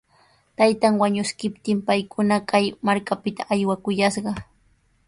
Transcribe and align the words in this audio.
Taytan 0.57 0.93
wañuskiptin 1.01 1.77
paykuna 1.87 2.35
kay 2.49 2.65
markapita 2.87 3.43
aywakuyashqa. 3.53 4.31